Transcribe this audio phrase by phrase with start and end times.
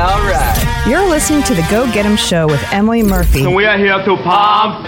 [0.00, 0.84] all right.
[0.88, 3.46] You're listening to the Go Get 'em Show with Emily Murphy.
[3.46, 4.86] we are here to pump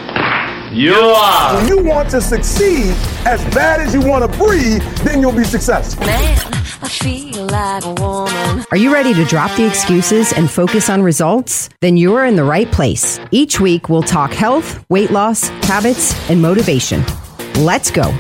[0.73, 1.57] you up.
[1.57, 2.95] When you want to succeed
[3.27, 6.07] as bad as you want to breathe, then you'll be successful.
[6.07, 6.39] Man,
[6.83, 8.65] I feel like a woman.
[8.71, 11.69] Are you ready to drop the excuses and focus on results?
[11.81, 13.21] Then you're in the right place.
[13.31, 17.05] Each week, we'll talk health, weight loss, habits, and motivation.
[17.57, 18.15] Let's go.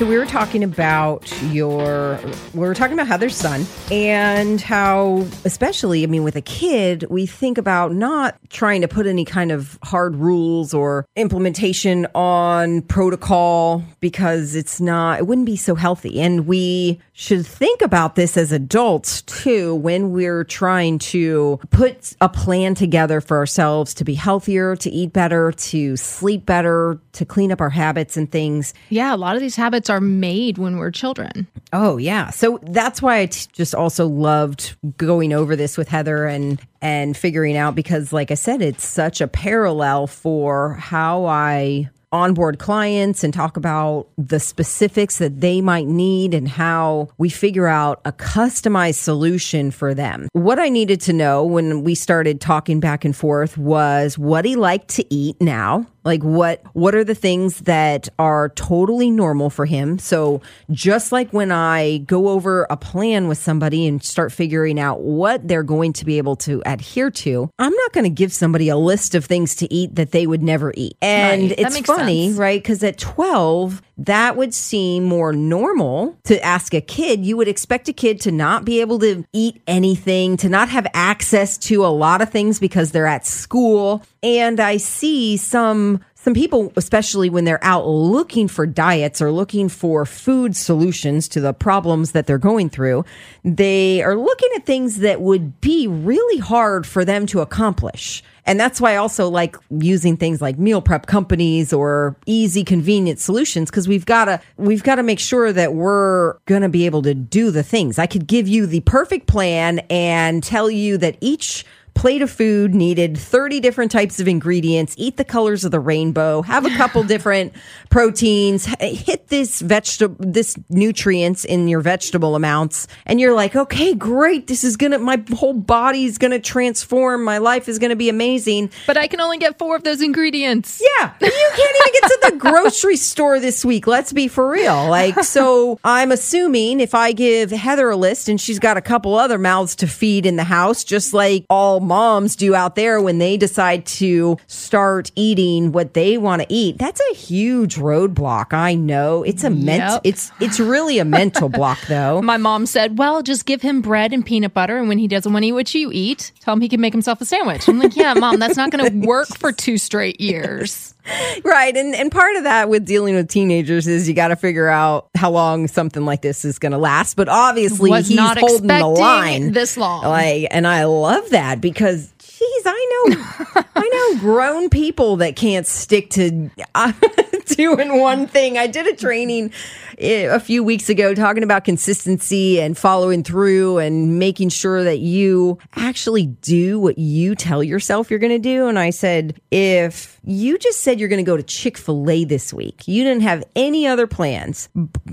[0.00, 2.18] So we were talking about your
[2.54, 7.26] we were talking about Heather's son and how especially I mean with a kid we
[7.26, 13.84] think about not trying to put any kind of hard rules or implementation on protocol
[14.00, 18.50] because it's not it wouldn't be so healthy and we should think about this as
[18.50, 24.74] adults too when we're trying to put a plan together for ourselves to be healthier,
[24.74, 28.72] to eat better, to sleep better, to clean up our habits and things.
[28.88, 31.46] Yeah, a lot of these habits are made when we're children.
[31.72, 32.30] Oh yeah.
[32.30, 37.16] So that's why I t- just also loved going over this with Heather and and
[37.16, 43.22] figuring out because like I said it's such a parallel for how I onboard clients
[43.22, 48.12] and talk about the specifics that they might need and how we figure out a
[48.12, 50.28] customized solution for them.
[50.32, 54.56] What I needed to know when we started talking back and forth was what he
[54.56, 59.66] liked to eat now like what what are the things that are totally normal for
[59.66, 64.80] him so just like when i go over a plan with somebody and start figuring
[64.80, 68.32] out what they're going to be able to adhere to i'm not going to give
[68.32, 71.54] somebody a list of things to eat that they would never eat and Right.
[71.58, 72.38] It's funny sense.
[72.38, 77.24] right because at 12 that would seem more normal to ask a kid.
[77.24, 80.86] You would expect a kid to not be able to eat anything, to not have
[80.94, 84.02] access to a lot of things because they're at school.
[84.22, 89.70] And I see some some people, especially when they're out looking for diets or looking
[89.70, 93.06] for food solutions to the problems that they're going through,
[93.42, 98.22] they are looking at things that would be really hard for them to accomplish.
[98.44, 103.18] And that's why I also like using things like meal prep companies or easy convenient
[103.18, 106.84] solutions because we've got to we've got to make sure that we're going to be
[106.84, 107.98] able to do the things.
[107.98, 111.64] I could give you the perfect plan and tell you that each
[111.94, 116.42] plate of food needed 30 different types of ingredients, eat the colors of the rainbow,
[116.42, 117.52] have a couple different
[117.90, 124.46] proteins, hit this vegetable this nutrients in your vegetable amounts and you're like, "Okay, great.
[124.46, 127.24] This is going to my whole body's going to transform.
[127.24, 130.00] My life is going to be amazing." But I can only get four of those
[130.00, 130.80] ingredients.
[130.80, 133.86] Yeah, you can't even get to the grocery store this week.
[133.86, 134.88] Let's be for real.
[134.88, 139.14] Like, so I'm assuming if I give Heather a list and she's got a couple
[139.14, 143.18] other mouths to feed in the house, just like all moms do out there when
[143.18, 148.52] they decide to start eating what they want to eat, that's a huge roadblock.
[148.52, 149.80] I know it's a ment.
[149.80, 150.00] Yep.
[150.04, 152.22] It's it's really a mental block though.
[152.22, 155.32] My mom said, "Well, just give him bread and peanut butter, and when he doesn't
[155.32, 157.78] want to eat what you eat, tell him he can make himself a sandwich." I'm
[157.78, 160.94] like, "Yeah, mom, that's not going to work for two straight years."
[161.44, 161.76] Right.
[161.76, 165.08] And and part of that with dealing with teenagers is you got to figure out
[165.14, 167.16] how long something like this is going to last.
[167.16, 170.04] But obviously, Was he's not holding the line this long.
[170.04, 172.12] Like, and I love that because.
[172.40, 176.92] Geez, I know, I know grown people that can't stick to uh,
[177.56, 178.58] doing one thing.
[178.58, 179.52] I did a training
[179.98, 184.98] eh, a few weeks ago talking about consistency and following through and making sure that
[184.98, 188.68] you actually do what you tell yourself you're going to do.
[188.68, 192.24] And I said, if you just said you're going to go to Chick fil A
[192.24, 194.68] this week, you didn't have any other plans,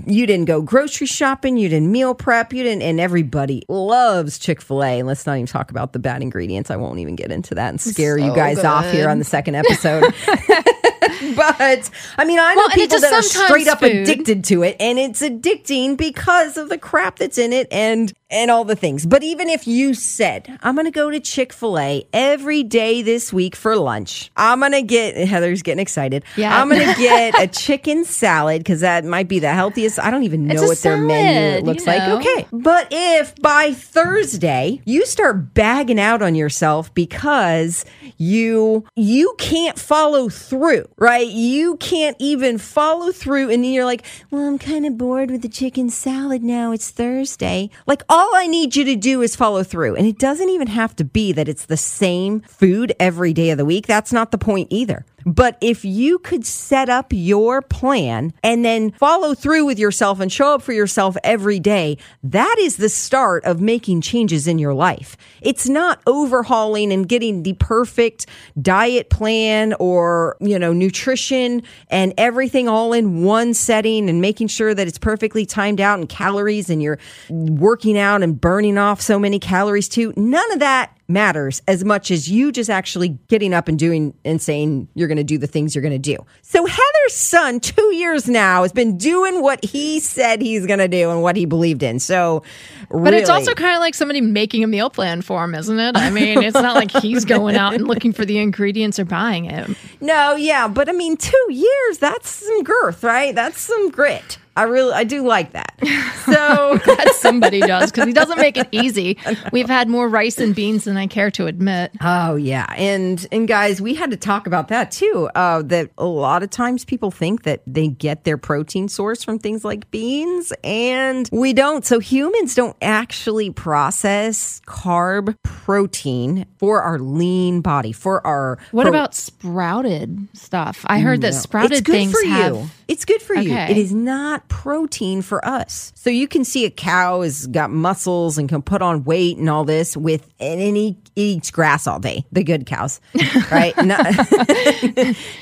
[0.06, 4.60] you didn't go grocery shopping, you didn't meal prep, you didn't, and everybody loves Chick
[4.60, 4.98] fil A.
[4.98, 6.70] And let's not even talk about the bad ingredients.
[6.70, 9.24] I won't even get into that and scare you So guys off here on the
[9.24, 10.04] second episode.
[11.36, 13.92] but I mean, I know Well, people that are straight up food.
[13.92, 18.50] addicted to it, and it's addicting because of the crap that's in it and and
[18.50, 19.06] all the things.
[19.06, 23.00] But even if you said, "I'm going to go to Chick Fil A every day
[23.02, 26.24] this week for lunch," I'm going to get Heather's getting excited.
[26.36, 26.60] Yeah.
[26.60, 29.98] I'm going to get a chicken salad because that might be the healthiest.
[29.98, 32.08] I don't even know what their menu looks you like.
[32.20, 37.84] Okay, but if by Thursday you start bagging out on yourself because
[38.18, 41.07] you you can't follow through, right?
[41.16, 45.48] You can't even follow through and you're like, "Well, I'm kind of bored with the
[45.48, 46.72] chicken salad now.
[46.72, 49.96] It's Thursday." Like all I need you to do is follow through.
[49.96, 53.58] And it doesn't even have to be that it's the same food every day of
[53.58, 53.86] the week.
[53.86, 55.06] That's not the point either.
[55.28, 60.32] But if you could set up your plan and then follow through with yourself and
[60.32, 64.72] show up for yourself every day, that is the start of making changes in your
[64.72, 65.18] life.
[65.42, 68.24] It's not overhauling and getting the perfect
[68.60, 74.74] diet plan or, you know, nutrition and everything all in one setting and making sure
[74.74, 76.98] that it's perfectly timed out and calories and you're
[77.28, 80.14] working out and burning off so many calories too.
[80.16, 84.42] None of that matters as much as you just actually getting up and doing and
[84.42, 86.16] saying you're going to do the things you're going to do.
[86.42, 90.88] So Heather's son, two years now, has been doing what he said he's going to
[90.88, 91.98] do and what he believed in.
[91.98, 92.42] So,
[92.90, 95.96] But it's also kind of like somebody making a meal plan for him, isn't it?
[95.96, 99.46] I mean, it's not like he's going out and looking for the ingredients or buying
[99.46, 99.70] it.
[100.00, 103.34] no, yeah, but I mean, two years—that's some girth, right?
[103.34, 104.38] That's some grit.
[104.58, 105.78] I really, I do like that.
[106.28, 106.78] So.
[106.84, 109.16] That somebody does because he doesn't make it easy.
[109.50, 111.92] We've had more rice and beans than I care to admit.
[112.02, 115.30] Oh yeah, and and guys, we had to talk about that too.
[115.34, 119.38] Uh, that a lot of times people think that they get their protein source from
[119.38, 121.86] things like beans, and we don't.
[121.86, 128.58] So humans don't actually process carb protein for our lean body for our.
[128.70, 130.84] What for- about sprouted stuff?
[130.86, 132.77] I heard that sprouted it's good things for have.
[132.88, 133.52] It's good for you.
[133.52, 133.70] Okay.
[133.70, 135.92] It is not protein for us.
[135.94, 139.50] So you can see a cow has got muscles and can put on weight and
[139.50, 142.24] all this with and then he eats grass all day.
[142.32, 143.00] The good cows,
[143.50, 143.76] right?
[143.84, 144.06] not,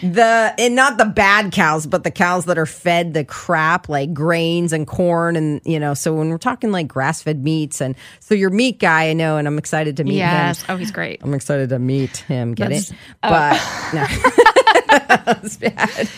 [0.02, 4.12] the and not the bad cows, but the cows that are fed the crap like
[4.12, 5.94] grains and corn and you know.
[5.94, 9.36] So when we're talking like grass fed meats and so your meat guy, I know,
[9.36, 10.62] and I'm excited to meet Yes.
[10.62, 10.74] him.
[10.74, 11.22] Oh, he's great.
[11.22, 12.54] I'm excited to meet him.
[12.54, 12.96] Get That's- it?
[13.22, 13.90] But oh.
[13.94, 14.06] no.
[14.88, 16.08] That's bad.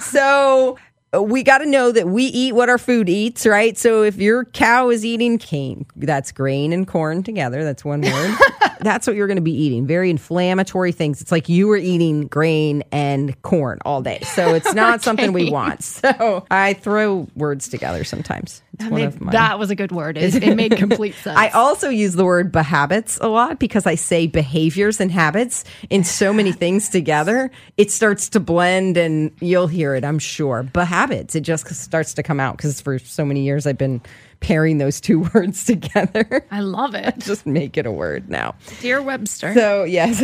[0.00, 0.78] So
[1.16, 3.76] Uh, we got to know that we eat what our food eats, right?
[3.78, 7.64] So if your cow is eating cane, that's grain and corn together.
[7.64, 8.36] That's one word.
[8.80, 9.86] that's what you're going to be eating.
[9.86, 11.20] Very inflammatory things.
[11.20, 14.20] It's like you were eating grain and corn all day.
[14.22, 15.76] So it's not something we want.
[16.06, 18.62] So I throw words together sometimes.
[18.74, 19.32] It's one Made- of my.
[19.32, 20.16] that was a good word.
[20.18, 21.36] It, it made complete sense.
[21.36, 26.04] I also use the word behabits a lot because I say behaviors and habits in
[26.04, 27.50] so many things together.
[27.76, 30.62] It starts to blend and you'll hear it, I'm sure.
[30.62, 34.00] Behabits, it just starts to come out because for so many years I've been
[34.40, 36.44] pairing those two words together.
[36.50, 37.18] I love it.
[37.18, 38.54] just make it a word now.
[38.80, 39.54] Dear Webster.
[39.54, 40.22] So yes.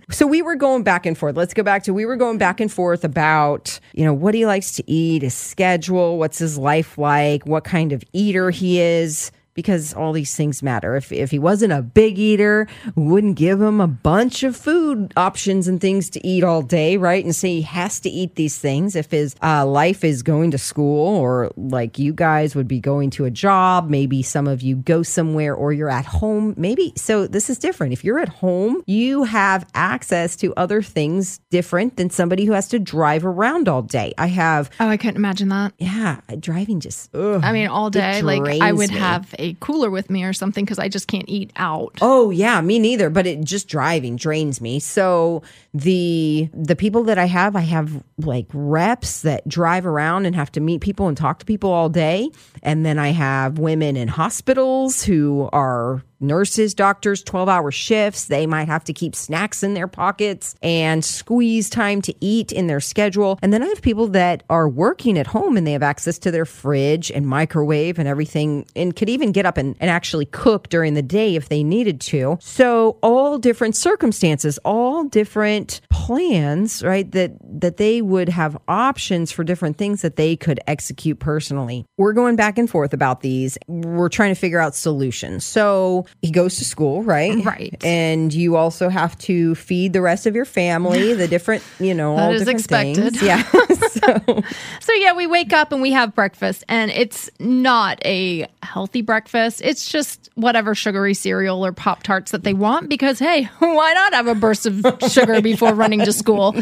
[0.10, 1.36] so we were going back and forth.
[1.36, 4.46] Let's go back to we were going back and forth about, you know, what he
[4.46, 9.30] likes to eat, his schedule, what's his life like, what kind of eater he is.
[9.54, 10.96] Because all these things matter.
[10.96, 12.66] If if he wasn't a big eater,
[12.96, 17.24] wouldn't give him a bunch of food options and things to eat all day, right?
[17.24, 18.96] And say he has to eat these things.
[18.96, 23.10] If his uh, life is going to school, or like you guys would be going
[23.10, 26.92] to a job, maybe some of you go somewhere, or you're at home, maybe.
[26.96, 27.92] So this is different.
[27.92, 32.68] If you're at home, you have access to other things different than somebody who has
[32.68, 34.14] to drive around all day.
[34.18, 35.74] I have, oh, I couldn't imagine that.
[35.78, 37.14] yeah, driving just.
[37.14, 37.40] Ugh.
[37.42, 38.22] I mean, all day.
[38.22, 38.96] Like I would me.
[38.96, 41.98] have a cooler with me or something because I just can't eat out.
[42.00, 43.10] Oh yeah, me neither.
[43.10, 44.80] But it just driving drains me.
[44.80, 45.42] So
[45.74, 50.50] the the people that I have, I have like reps that drive around and have
[50.52, 52.30] to meet people and talk to people all day.
[52.62, 58.26] And then I have women in hospitals who are nurses, doctors, 12 hour shifts.
[58.26, 62.66] They might have to keep snacks in their pockets and squeeze time to eat in
[62.66, 63.38] their schedule.
[63.42, 66.30] And then I have people that are working at home and they have access to
[66.30, 70.68] their fridge and microwave and everything and could even get up and, and actually cook
[70.68, 72.38] during the day if they needed to.
[72.40, 77.10] So all different circumstances, all different plans, right?
[77.12, 81.86] That that they would have options for different things that they could execute personally.
[81.96, 83.56] We're going back and forth about these.
[83.68, 85.44] We're trying to figure out solutions.
[85.44, 87.44] So he goes to school, right?
[87.44, 87.76] Right.
[87.84, 92.16] And you also have to feed the rest of your family, the different, you know,
[92.16, 93.16] That all is different expected.
[93.16, 93.22] things.
[93.22, 93.42] Yeah.
[94.24, 94.42] so
[94.80, 99.60] So yeah, we wake up and we have breakfast, and it's not a healthy breakfast.
[99.62, 104.14] It's just whatever sugary cereal or Pop Tarts that they want because hey, why not
[104.14, 106.56] have a burst of sugar before running to school?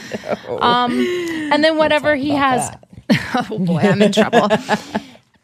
[0.61, 0.93] Um,
[1.53, 2.69] and then whatever he has.
[3.35, 4.49] oh boy, I'm in trouble.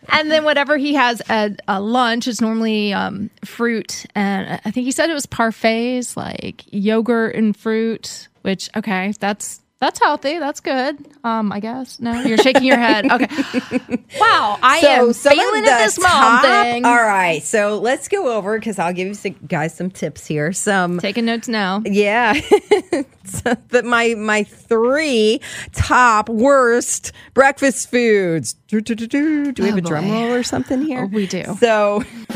[0.08, 4.84] And then whatever he has at a lunch is normally um, fruit, and I think
[4.84, 8.28] he said it was parfaits, like yogurt and fruit.
[8.42, 10.38] Which okay, that's that's healthy.
[10.38, 10.98] That's good.
[11.22, 12.00] Um, I guess.
[12.00, 13.10] No, you're shaking your head.
[13.10, 13.28] Okay.
[14.18, 16.84] Wow, I am failing at this mom top- thing.
[16.84, 17.42] All right.
[17.42, 20.52] So let's go over because I'll give you some, guys some tips here.
[20.52, 21.82] Some Taking notes now.
[21.84, 22.40] Yeah.
[23.68, 25.40] that my my three
[25.73, 28.54] top worst breakfast foods.
[28.68, 29.52] Do, do, do, do.
[29.52, 31.02] Do we Oh, have a drum roll or something here?
[31.04, 31.44] Oh, we do.
[31.58, 32.02] So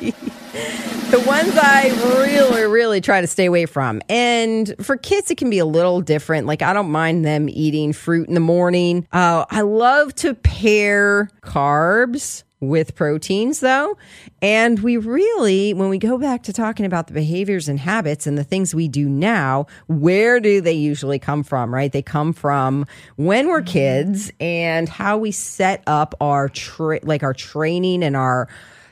[0.00, 1.88] the one ones I
[2.22, 4.00] really, really try to stay away from.
[4.08, 6.46] And for kids, it can be a little different.
[6.46, 9.06] Like, I don't mind them eating fruit in the morning.
[9.12, 13.98] Uh, I love to pair carbs with proteins though.
[14.40, 18.38] And we really, when we go back to talking about the behaviors and habits and
[18.38, 21.90] the things we do now, where do they usually come from, right?
[21.90, 23.72] They come from when we're mm-hmm.
[23.72, 28.48] kids and how we set up our, tra- like our training and our,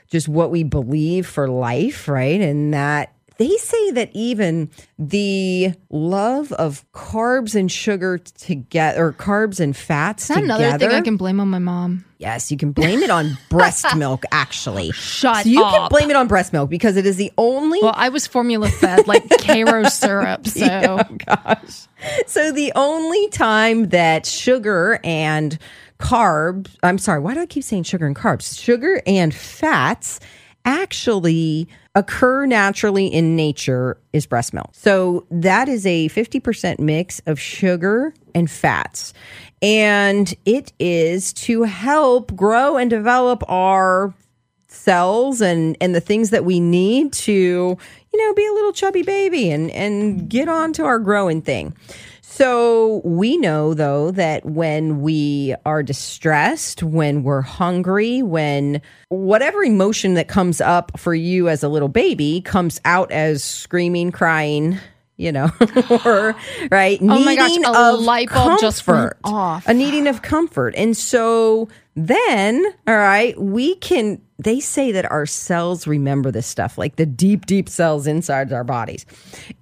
[0.09, 2.41] just what we believe for life, right?
[2.41, 4.69] And that they say that even
[4.99, 10.63] the love of carbs and sugar together, or carbs and fats Is that together.
[10.63, 12.05] another thing I can blame on my mom?
[12.19, 14.91] Yes, you can blame it on breast milk, actually.
[14.91, 17.79] Shut so you can blame it on breast milk because it is the only.
[17.81, 21.87] Well, I was formula fed like Karo syrup, so gosh.
[22.27, 25.57] So the only time that sugar and
[25.97, 28.61] carbs, I'm sorry, why do I keep saying sugar and carbs?
[28.61, 30.19] Sugar and fats
[30.65, 34.69] actually occur naturally in nature is breast milk.
[34.73, 39.13] So that is a 50% mix of sugar and fats.
[39.61, 44.13] And it is to help grow and develop our
[44.67, 47.77] cells and and the things that we need to
[48.13, 51.75] you know be a little chubby baby and and get on to our growing thing
[52.41, 60.15] so we know though that when we are distressed when we're hungry when whatever emotion
[60.15, 64.79] that comes up for you as a little baby comes out as screaming crying
[65.17, 65.51] you know,
[66.05, 66.35] or
[66.71, 69.67] right, Oh my gosh, needing a of light bulb just went comfort, off.
[69.67, 74.19] a needing of comfort, and so then, all right, we can.
[74.43, 78.63] They say that our cells remember this stuff, like the deep, deep cells inside our
[78.63, 79.05] bodies.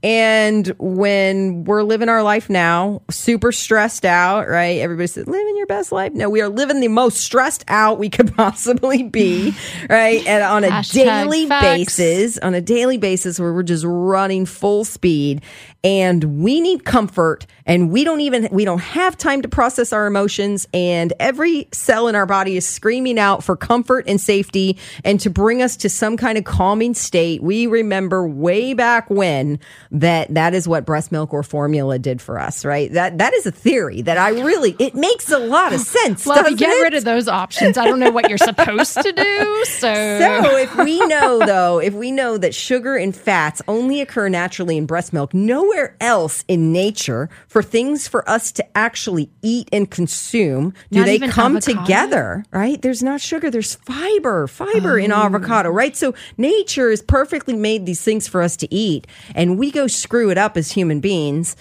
[0.02, 4.80] And when we're living our life now, super stressed out, right?
[4.80, 6.14] Everybody says, living your best life.
[6.14, 9.54] No, we are living the most stressed out we could possibly be,
[9.90, 10.26] right?
[10.26, 11.66] And on a Hashtag daily facts.
[11.98, 15.42] basis, on a daily basis where we're just running full speed
[15.84, 20.08] and we need comfort and we don't even we don't have time to process our
[20.08, 25.20] emotions and every cell in our body is screaming out for comfort and safety and
[25.20, 29.60] to bring us to some kind of calming state we remember way back when
[29.92, 33.46] that that is what breast milk or formula did for us right that that is
[33.46, 36.84] a theory that i really it makes a lot of sense well, you get it?
[36.84, 39.66] rid of those options, I don't know what you're supposed to do.
[39.66, 44.30] So, So if we know though, if we know that sugar and fats only occur
[44.30, 45.34] naturally in breast milk,
[45.70, 51.06] nowhere else in nature for things for us to actually eat and consume do Not
[51.06, 51.82] they come avocado?
[51.84, 52.82] together, right?
[52.82, 55.16] There's not sugar, there's fiber, fiber in Oh.
[55.16, 55.96] avocado, right?
[55.96, 60.30] So nature has perfectly made these things for us to eat and we go screw
[60.30, 61.56] it up as human beings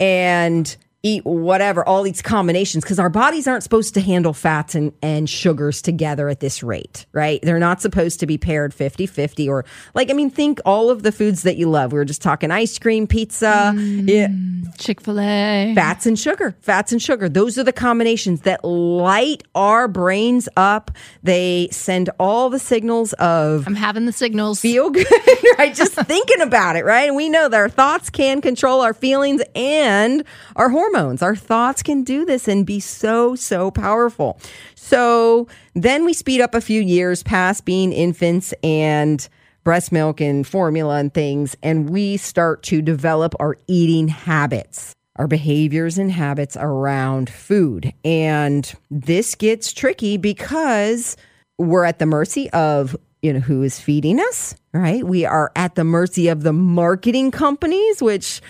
[0.00, 4.92] and eat whatever all these combinations because our bodies aren't supposed to handle fats and,
[5.00, 9.64] and sugars together at this rate right they're not supposed to be paired 50-50 or
[9.94, 12.50] like i mean think all of the foods that you love we were just talking
[12.50, 14.28] ice cream pizza mm, yeah
[14.78, 15.72] Chick fil A.
[15.76, 20.90] fats and sugar fats and sugar those are the combinations that light our brains up
[21.22, 24.60] they send all the signals of I'm having the signals.
[24.60, 25.06] feel good,
[25.58, 25.74] right?
[25.74, 27.06] Just thinking about it, right?
[27.06, 30.24] And we know that our thoughts can control our feelings and
[30.56, 30.87] our hormones.
[30.96, 34.40] Our thoughts can do this and be so, so powerful.
[34.74, 39.26] So then we speed up a few years past being infants and
[39.64, 45.26] breast milk and formula and things, and we start to develop our eating habits our
[45.26, 47.92] behaviors and habits around food.
[48.04, 51.16] And this gets tricky because
[51.58, 55.74] we're at the mercy of you know who is feeding us right we are at
[55.74, 58.40] the mercy of the marketing companies which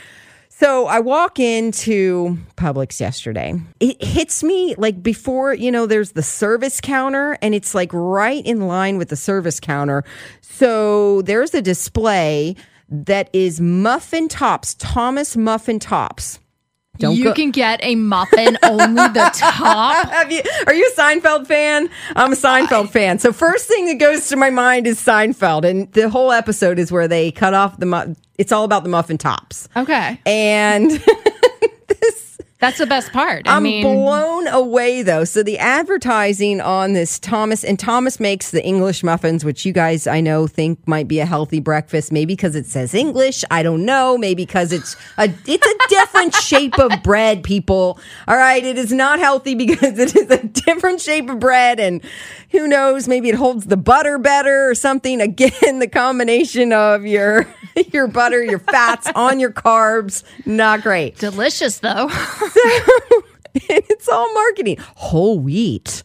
[0.59, 3.55] so i walk into publix yesterday.
[3.81, 8.45] It hits me like before you know there's the service counter and it's like right
[8.45, 10.05] in line with the service counter.
[10.43, 12.57] So there's a display
[12.89, 16.41] that is muffin tops thomas muffin tops
[16.99, 20.09] Don't you go- can get a muffin only the top.
[20.11, 21.89] Have you, are you a Seinfeld fan?
[22.17, 23.19] I'm a Seinfeld fan.
[23.19, 26.91] So first thing that goes to my mind is Seinfeld, and the whole episode is
[26.93, 27.87] where they cut off the.
[27.87, 31.03] Mu- it's all about the muffin tops, Okay, and
[32.61, 33.47] that's the best part.
[33.47, 35.25] I I'm mean, blown away though.
[35.25, 40.07] So the advertising on this Thomas and Thomas makes the English muffins, which you guys
[40.07, 42.11] I know think might be a healthy breakfast.
[42.11, 43.45] Maybe because it says English.
[43.51, 44.19] I don't know.
[44.19, 47.43] Maybe because it's a it's a different shape of bread.
[47.45, 48.65] People, all right.
[48.65, 52.03] It is not healthy because it is a different shape of bread, and
[52.51, 53.07] who knows?
[53.07, 55.21] Maybe it holds the butter better or something.
[55.21, 57.47] Again, the combination of your
[57.93, 61.17] your butter, your fats on your carbs, not great.
[61.19, 62.09] delicious though.
[63.55, 64.77] it's all marketing.
[64.97, 66.03] Whole wheat,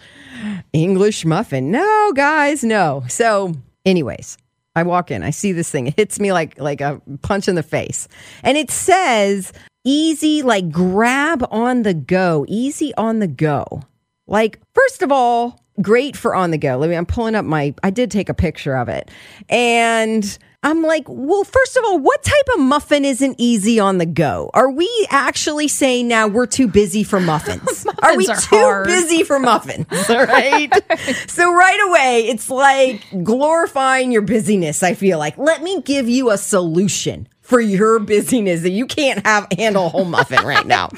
[0.72, 1.72] English muffin.
[1.72, 3.04] No, guys, no.
[3.08, 3.54] So,
[3.86, 4.38] anyways,
[4.76, 5.88] I walk in, I see this thing.
[5.88, 8.08] It hits me like like a punch in the face.
[8.44, 13.84] And it says easy like grab on the go, easy on the go.
[14.26, 16.78] Like first of all, great for on the go.
[16.78, 19.12] Let me I'm pulling up my I did take a picture of it.
[19.50, 24.06] And I'm like, well, first of all, what type of muffin isn't easy on the
[24.06, 24.50] go?
[24.54, 27.86] Are we actually saying now we're too busy for muffins?
[27.86, 28.88] muffins are we are too hard.
[28.88, 29.88] busy for muffins?
[30.10, 30.72] All right.
[31.28, 34.84] so right away, it's like glorifying your busyness.
[34.84, 39.24] I feel like, let me give you a solution for your busyness that you can't
[39.28, 40.90] have handle whole muffin right now.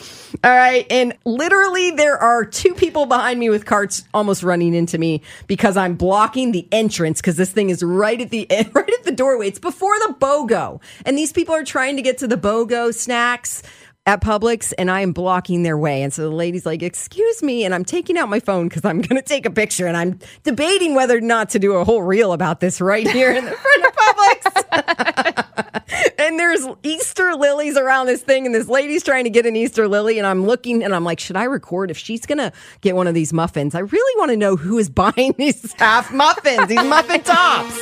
[0.42, 0.88] All right.
[0.90, 5.76] And literally there are two people behind me with carts almost running into me because
[5.76, 9.50] I'm blocking the entrance because this thing is right at the right at the doorway.
[9.50, 10.82] It's before the BOGO.
[11.06, 13.62] And these people are trying to get to the BOGO snacks
[14.06, 16.04] at Publix and I am blocking their way.
[16.04, 17.66] And so the lady's like, Excuse me.
[17.66, 20.20] And I'm taking out my phone because I'm going to take a picture and I'm
[20.44, 23.52] debating whether or not to do a whole reel about this right here in the
[23.52, 26.05] front of Publix.
[26.46, 28.46] there's Easter lilies around this thing.
[28.46, 30.18] And this lady's trying to get an Easter lily.
[30.18, 33.08] And I'm looking and I'm like, Should I record if she's going to get one
[33.08, 33.76] of these muffins?
[33.76, 37.76] I really want to know who is buying these half muffins, these muffin tops.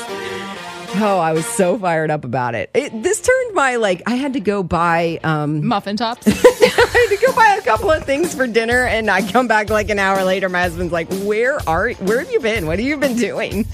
[0.96, 2.70] Oh, I was so fired up about it.
[2.76, 3.02] it.
[3.02, 6.28] This turned my like I had to go buy um Muffin tops.
[6.28, 9.72] I had to go buy a couple of things for dinner and I come back
[9.72, 12.68] like an hour later my husband's like, "Where are where have you been?
[12.68, 13.66] What have you been doing?"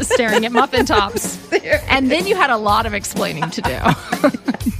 [0.00, 1.38] Staring at muffin tops.
[1.88, 3.78] And then you had a lot of explaining to do.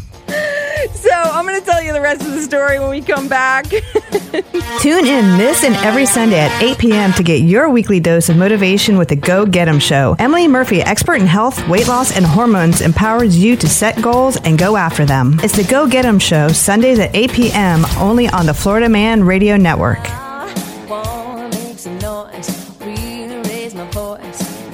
[0.92, 3.64] So, I'm going to tell you the rest of the story when we come back.
[4.80, 7.12] Tune in this and every Sunday at 8 p.m.
[7.14, 10.16] to get your weekly dose of motivation with the Go Get 'em Show.
[10.18, 14.58] Emily Murphy, expert in health, weight loss, and hormones, empowers you to set goals and
[14.58, 15.38] go after them.
[15.42, 17.84] It's the Go Get 'em Show, Sundays at 8 p.m.
[17.98, 20.06] only on the Florida Man Radio Network.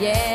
[0.02, 0.31] Yeah,